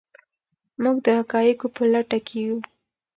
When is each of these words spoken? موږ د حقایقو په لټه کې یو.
موږ 0.81 0.97
د 1.05 1.07
حقایقو 1.19 1.67
په 1.75 1.83
لټه 1.93 2.19
کې 2.27 2.35
یو. 2.45 2.57